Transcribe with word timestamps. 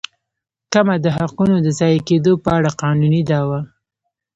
کمه 0.73 0.95
د 1.03 1.07
حقونو 1.17 1.55
د 1.65 1.67
ضایع 1.79 1.99
کېدو 2.09 2.33
په 2.43 2.49
اړه 2.57 2.69
قانوني 2.81 3.21
دعوه. 3.29 3.59